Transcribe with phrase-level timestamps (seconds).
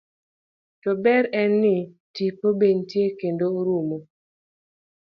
[0.81, 1.75] To ber en ni
[2.15, 3.97] tipo betie kendo rumo